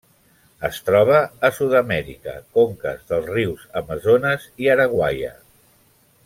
Es 0.69 0.77
troba 0.85 1.19
a 1.49 1.51
Sud-amèrica: 1.57 2.33
conques 2.59 3.05
dels 3.13 3.29
rius 3.35 3.67
Amazones 3.83 4.49
i 4.65 4.73
Araguaia. 4.77 5.33